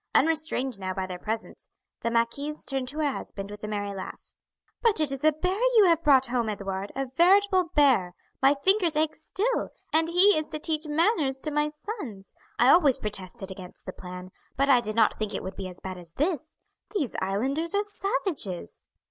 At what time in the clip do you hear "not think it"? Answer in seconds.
14.95-15.43